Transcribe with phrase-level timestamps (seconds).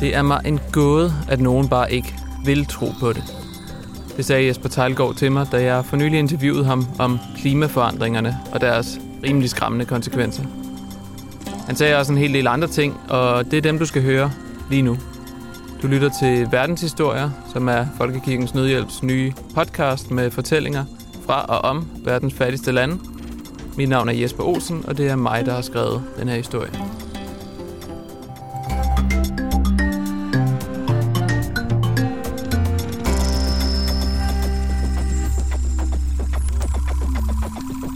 [0.00, 3.22] Det er mig en gåde, at nogen bare ikke vil tro på det.
[4.16, 8.60] Det sagde Jesper Tejlgaard til mig, da jeg for nylig interviewede ham om klimaforandringerne og
[8.60, 10.42] deres rimelig skræmmende konsekvenser.
[11.66, 14.30] Han sagde også en hel del andre ting, og det er dem, du skal høre
[14.70, 14.96] lige nu.
[15.82, 20.84] Du lytter til Verdenshistorier, som er Folkekirkens Nødhjælps nye podcast med fortællinger
[21.26, 22.98] fra og om verdens fattigste lande.
[23.78, 26.70] Mit navn er Jesper Olsen, og det er mig, der har skrevet den her historie.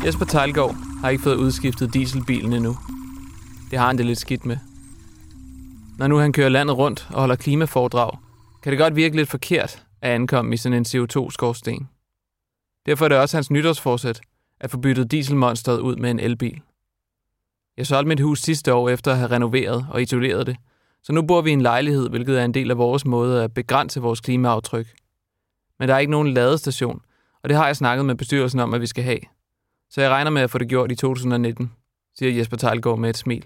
[0.06, 2.76] Jesper Tejlgaard har ikke fået udskiftet dieselbilen endnu.
[3.70, 4.56] Det har han det lidt skidt med.
[5.98, 8.18] Når nu han kører landet rundt og holder klimaforedrag,
[8.62, 11.88] kan det godt virke lidt forkert at ankomme i sådan en CO2-skorsten.
[12.86, 14.20] Derfor er det også hans nytårsforsæt
[14.62, 16.60] at få byttet dieselmonstret ud med en elbil.
[17.76, 20.56] Jeg solgte mit hus sidste år efter at have renoveret og isoleret det,
[21.02, 23.54] så nu bor vi i en lejlighed, hvilket er en del af vores måde at
[23.54, 24.94] begrænse vores klimaaftryk.
[25.78, 27.00] Men der er ikke nogen ladestation,
[27.42, 29.18] og det har jeg snakket med bestyrelsen om, at vi skal have.
[29.90, 31.72] Så jeg regner med at få det gjort i 2019,
[32.18, 33.44] siger Jesper Tejlgaard med et smil.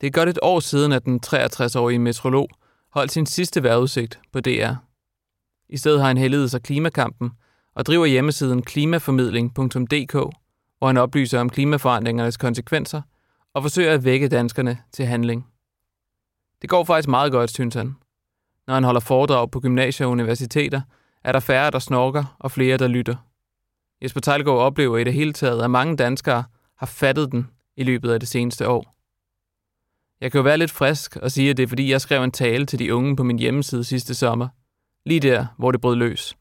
[0.00, 2.48] Det er godt et år siden, at den 63-årige metrolog
[2.90, 4.72] holdt sin sidste vejrudsigt på DR.
[5.68, 7.30] I stedet har han hældet sig klimakampen
[7.74, 10.12] og driver hjemmesiden klimaformidling.dk,
[10.78, 13.02] hvor han oplyser om klimaforandringernes konsekvenser
[13.54, 15.46] og forsøger at vække danskerne til handling.
[16.62, 17.96] Det går faktisk meget godt, synes han.
[18.66, 20.80] Når han holder foredrag på gymnasier og universiteter,
[21.24, 23.16] er der færre, der snorker og flere, der lytter.
[24.02, 26.44] Jesper Tejlgaard oplever i det hele taget, at mange danskere
[26.76, 28.96] har fattet den i løbet af det seneste år.
[30.20, 32.32] Jeg kan jo være lidt frisk og sige, at det er fordi, jeg skrev en
[32.32, 34.48] tale til de unge på min hjemmeside sidste sommer.
[35.06, 36.36] Lige der, hvor det brød løs.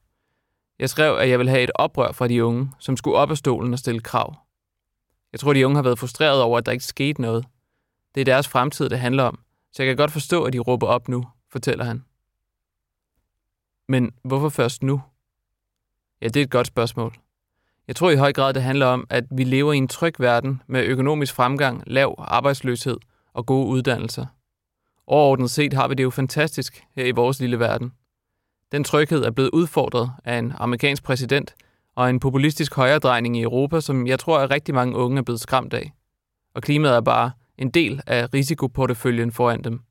[0.80, 3.38] Jeg skrev, at jeg vil have et oprør fra de unge, som skulle op af
[3.38, 4.36] stolen og stille krav.
[5.32, 7.46] Jeg tror, de unge har været frustreret over, at der ikke skete noget.
[8.16, 9.40] Det er deres fremtid, det handler om,
[9.72, 12.04] så jeg kan godt forstå, at de råber op nu, fortæller han.
[13.88, 15.02] Men hvorfor først nu?
[16.22, 17.16] Ja, det er et godt spørgsmål.
[17.88, 20.62] Jeg tror i høj grad, det handler om, at vi lever i en tryg verden
[20.68, 22.98] med økonomisk fremgang, lav arbejdsløshed
[23.34, 24.26] og gode uddannelser.
[25.08, 27.94] Overordnet set har vi det jo fantastisk her i vores lille verden.
[28.72, 31.56] Den tryghed er blevet udfordret af en amerikansk præsident
[31.96, 35.42] og en populistisk højredrejning i Europa, som jeg tror, at rigtig mange unge er blevet
[35.42, 35.92] skræmt af.
[36.54, 39.82] Og klimaet er bare en del af risikoporteføljen foran dem.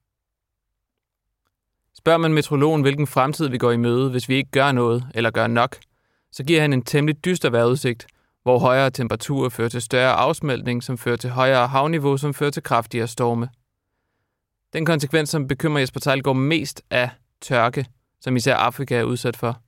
[1.94, 5.30] Spørger man metrologen, hvilken fremtid vi går i møde, hvis vi ikke gør noget eller
[5.30, 5.76] gør nok,
[6.32, 8.06] så giver han en temmelig dyster vejrudsigt,
[8.42, 12.62] hvor højere temperaturer fører til større afsmeltning, som fører til højere havniveau, som fører til
[12.62, 13.48] kraftigere storme.
[14.72, 17.08] Den konsekvens, som bekymrer Jesper Tejlgaard mest, er
[17.40, 17.86] tørke,
[18.20, 19.60] som især Afrika er udsat for.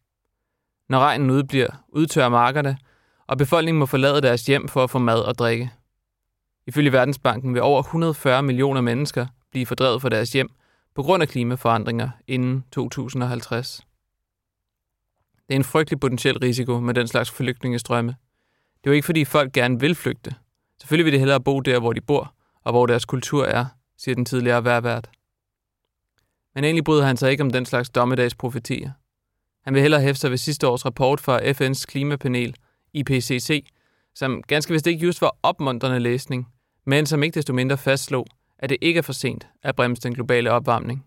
[0.89, 2.79] Når regnen udbliver, udtørrer markerne,
[3.27, 5.71] og befolkningen må forlade deres hjem for at få mad og drikke.
[6.67, 10.49] Ifølge Verdensbanken vil over 140 millioner mennesker blive fordrevet fra deres hjem
[10.95, 13.81] på grund af klimaforandringer inden 2050.
[15.49, 18.15] Det er en frygtelig potentiel risiko med den slags flygtningestrømme.
[18.85, 20.35] Det er jo ikke, fordi folk gerne vil flygte.
[20.81, 22.35] Selvfølgelig vil de hellere bo der, hvor de bor,
[22.65, 23.65] og hvor deres kultur er,
[23.99, 25.11] siger den tidligere værvært.
[26.55, 28.91] Men egentlig bryder han sig ikke om den slags dommedagsprofetier.
[29.65, 32.57] Han vil hellere hæfte sig ved sidste års rapport fra FN's klimapanel,
[32.93, 33.67] IPCC,
[34.15, 36.49] som ganske vist ikke just var opmuntrende læsning,
[36.87, 38.27] men som ikke desto mindre fastslog,
[38.59, 41.05] at det ikke er for sent at bremse den globale opvarmning.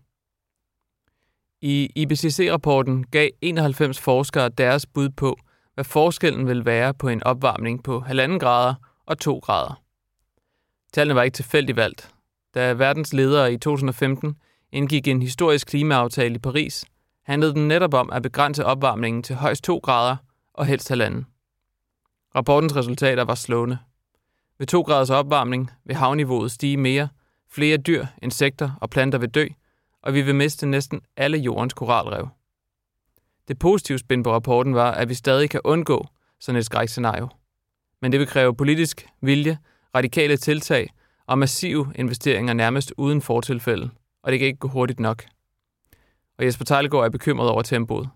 [1.60, 5.38] I IPCC-rapporten gav 91 forskere deres bud på,
[5.74, 8.74] hvad forskellen vil være på en opvarmning på 1,5 grader
[9.06, 9.82] og 2 grader.
[10.92, 12.10] Tallene var ikke tilfældigt valgt.
[12.54, 14.36] Da verdens ledere i 2015
[14.74, 16.84] indgik en historisk klimaaftale i Paris,
[17.22, 20.16] handlede den netop om at begrænse opvarmningen til højst 2 grader
[20.54, 21.26] og helst halvanden.
[22.36, 23.78] Rapportens resultater var slående.
[24.58, 27.08] Ved 2 graders opvarmning vil havniveauet stige mere,
[27.50, 29.46] flere dyr, insekter og planter vil dø,
[30.02, 32.28] og vi vil miste næsten alle jordens koralrev.
[33.48, 36.06] Det positive spin på rapporten var, at vi stadig kan undgå
[36.40, 37.28] sådan et skrækscenario.
[38.02, 39.58] Men det vil kræve politisk vilje,
[39.94, 40.90] radikale tiltag
[41.26, 43.90] og massive investeringer nærmest uden fortilfælde,
[44.24, 45.24] og det kan ikke gå hurtigt nok.
[46.38, 48.08] Og Jesper Tejlgaard er bekymret over tempoet.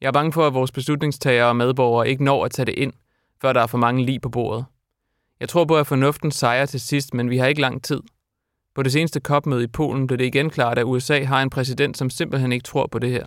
[0.00, 2.92] Jeg er bange for, at vores beslutningstagere og medborgere ikke når at tage det ind,
[3.40, 4.64] før der er for mange lige på bordet.
[5.40, 8.00] Jeg tror på, at fornuften sejrer til sidst, men vi har ikke lang tid.
[8.74, 11.96] På det seneste COP-møde i Polen blev det igen klart, at USA har en præsident,
[11.96, 13.26] som simpelthen ikke tror på det her.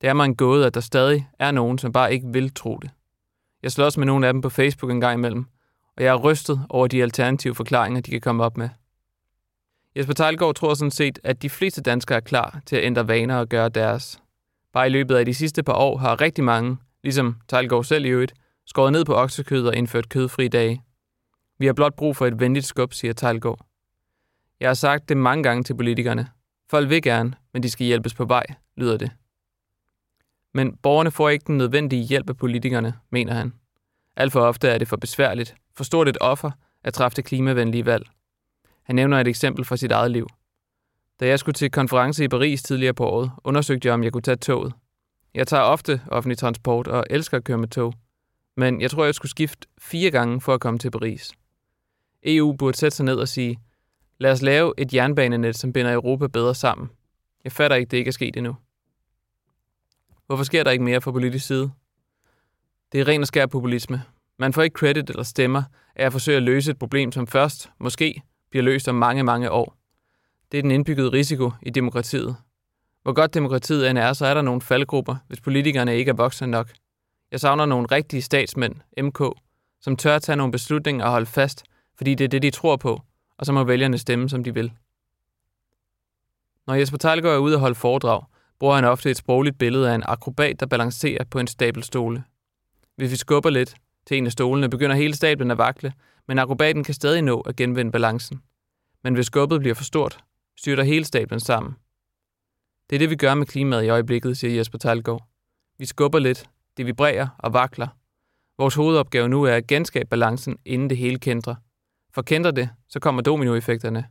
[0.00, 2.78] Det er mig en gåde, at der stadig er nogen, som bare ikke vil tro
[2.82, 2.90] det.
[3.62, 5.46] Jeg slås med nogle af dem på Facebook en gang imellem,
[5.96, 8.68] og jeg er rystet over de alternative forklaringer, de kan komme op med.
[9.98, 13.36] Jesper Tejlgaard tror sådan set, at de fleste danskere er klar til at ændre vaner
[13.36, 14.20] og gøre deres.
[14.72, 18.08] Bare i løbet af de sidste par år har rigtig mange, ligesom Tejlgaard selv i
[18.08, 18.34] øvrigt,
[18.66, 20.82] skåret ned på oksekød og indført kødfri dage.
[21.58, 23.66] Vi har blot brug for et venligt skub, siger Tejlgaard.
[24.60, 26.28] Jeg har sagt det mange gange til politikerne.
[26.70, 28.46] Folk vil gerne, men de skal hjælpes på vej,
[28.76, 29.10] lyder det.
[30.54, 33.52] Men borgerne får ikke den nødvendige hjælp af politikerne, mener han.
[34.16, 36.50] Alt for ofte er det for besværligt, for stort et offer
[36.84, 38.06] at træffe det klimavenlige valg.
[38.88, 40.26] Han nævner et eksempel fra sit eget liv.
[41.20, 44.22] Da jeg skulle til konference i Paris tidligere på året, undersøgte jeg, om jeg kunne
[44.22, 44.72] tage toget.
[45.34, 47.94] Jeg tager ofte offentlig transport og elsker at køre med tog,
[48.56, 51.32] men jeg tror, jeg skulle skifte fire gange for at komme til Paris.
[52.22, 53.58] EU burde sætte sig ned og sige,
[54.18, 56.90] lad os lave et jernbanenet, som binder Europa bedre sammen.
[57.44, 58.56] Jeg fatter ikke, det ikke er sket endnu.
[60.26, 61.70] Hvorfor sker der ikke mere fra politisk side?
[62.92, 64.02] Det er ren og skær populisme.
[64.38, 65.62] Man får ikke credit eller stemmer
[65.96, 69.50] af at forsøge at løse et problem, som først, måske, bliver løst om mange, mange
[69.50, 69.76] år.
[70.52, 72.36] Det er den indbyggede risiko i demokratiet.
[73.02, 76.46] Hvor godt demokratiet end er, så er der nogle faldgrupper, hvis politikerne ikke er voksne
[76.46, 76.70] nok.
[77.32, 79.22] Jeg savner nogle rigtige statsmænd, MK,
[79.80, 81.64] som tør at tage nogle beslutninger og holde fast,
[81.96, 83.02] fordi det er det, de tror på,
[83.38, 84.72] og så må vælgerne stemme, som de vil.
[86.66, 88.22] Når Jesper Tejlgaard er ude og holde foredrag,
[88.58, 92.24] bruger han ofte et sprogligt billede af en akrobat, der balancerer på en stabelstole.
[92.96, 93.74] Hvis vi skubber lidt
[94.06, 95.92] til en af stolene, begynder hele stablen at vakle,
[96.28, 98.42] men akrobaten kan stadig nå at genvinde balancen.
[99.02, 100.24] Men hvis skubbet bliver for stort,
[100.56, 101.76] styrter hele stablen sammen.
[102.90, 105.28] Det er det, vi gør med klimaet i øjeblikket, siger Jesper Talgaard.
[105.78, 107.88] Vi skubber lidt, det vibrerer og vakler.
[108.58, 111.54] Vores hovedopgave nu er at genskabe balancen, inden det hele kendrer.
[112.14, 114.04] For kender det, så kommer dominoeffekterne.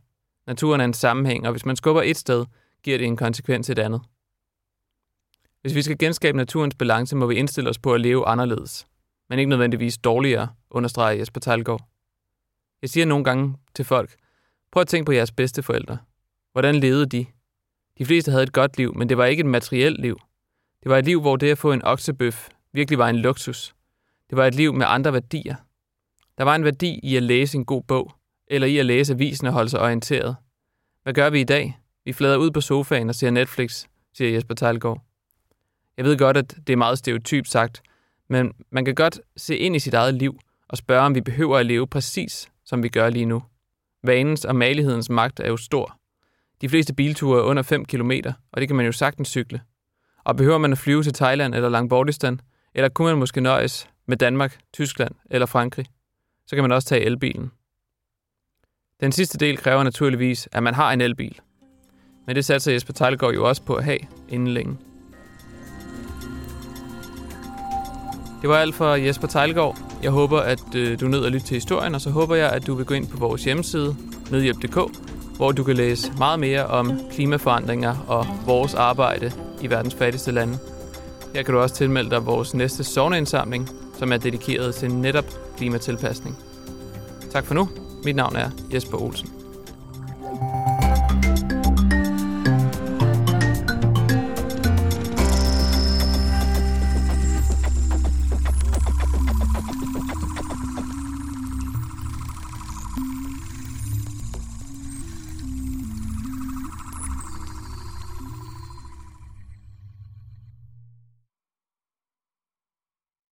[0.46, 2.46] Naturen er en sammenhæng, og hvis man skubber et sted,
[2.82, 4.00] giver det en konsekvens et andet.
[5.60, 8.86] Hvis vi skal genskabe naturens balance, må vi indstille os på at leve anderledes.
[9.28, 11.88] Men ikke nødvendigvis dårligere, understreger Jesper Talgaard.
[12.82, 14.16] Jeg siger nogle gange til folk,
[14.72, 15.98] prøv at tænke på jeres bedste forældre.
[16.52, 17.26] Hvordan levede de?
[17.98, 20.18] De fleste havde et godt liv, men det var ikke et materielt liv.
[20.82, 23.74] Det var et liv, hvor det at få en oksebøf virkelig var en luksus.
[24.30, 25.54] Det var et liv med andre værdier.
[26.38, 28.12] Der var en værdi i at læse en god bog,
[28.46, 30.36] eller i at læse avisen og holde sig orienteret.
[31.02, 31.78] Hvad gør vi i dag?
[32.04, 33.84] Vi flader ud på sofaen og ser Netflix,
[34.14, 35.04] siger Jesper Talgaard.
[35.96, 37.82] Jeg ved godt, at det er meget stereotypt sagt,
[38.28, 41.58] men man kan godt se ind i sit eget liv og spørge, om vi behøver
[41.58, 43.42] at leve præcis, som vi gør lige nu.
[44.02, 45.98] Vanens og malighedens magt er jo stor.
[46.60, 48.10] De fleste bilture er under 5 km,
[48.52, 49.60] og det kan man jo sagtens cykle.
[50.24, 52.40] Og behøver man at flyve til Thailand eller Langbordistan,
[52.74, 55.86] eller kunne man måske nøjes med Danmark, Tyskland eller Frankrig,
[56.46, 57.50] så kan man også tage elbilen.
[59.00, 61.40] Den sidste del kræver naturligvis, at man har en elbil.
[62.26, 63.98] Men det satser Jesper Tejlgaard jo også på at have
[64.28, 64.87] inden længe.
[68.40, 69.76] Det var alt for Jesper Tejlgaard.
[70.02, 72.66] Jeg håber, at øh, du nød at lytte til historien, og så håber jeg, at
[72.66, 73.96] du vil gå ind på vores hjemmeside,
[74.30, 74.78] medhjælp.dk,
[75.36, 79.32] hvor du kan læse meget mere om klimaforandringer og vores arbejde
[79.62, 80.58] i verdens fattigste lande.
[81.34, 83.68] Her kan du også tilmelde dig vores næste sovneindsamling,
[83.98, 85.24] som er dedikeret til netop
[85.56, 86.36] klimatilpasning.
[87.30, 87.68] Tak for nu.
[88.04, 89.37] Mit navn er Jesper Olsen.